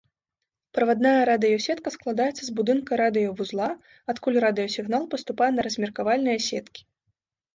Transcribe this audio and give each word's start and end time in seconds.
Правадная 0.77 1.19
радыёсетка 1.29 1.91
складаецца 1.95 2.43
з 2.47 2.51
будынка 2.59 2.91
радыёвузла, 3.03 3.69
адкуль 4.13 4.41
радыёсігнал 4.45 5.03
паступае 5.13 5.51
на 5.59 5.67
размеркавальныя 5.67 6.37
сеткі. 6.47 6.81